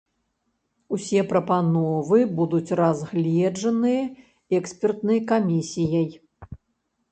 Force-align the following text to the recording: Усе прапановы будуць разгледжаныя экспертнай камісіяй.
Усе 0.95 1.19
прапановы 1.33 2.19
будуць 2.39 2.75
разгледжаныя 2.81 4.03
экспертнай 4.61 5.19
камісіяй. 5.35 6.11